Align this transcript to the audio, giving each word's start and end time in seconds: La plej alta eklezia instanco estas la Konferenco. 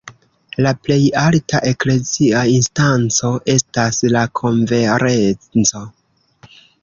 La 0.65 0.69
plej 0.85 0.95
alta 1.23 1.59
eklezia 1.71 2.41
instanco 2.53 3.31
estas 3.55 4.01
la 4.15 4.25
Konferenco. 4.41 5.85